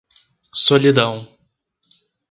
Solidão 0.61 1.29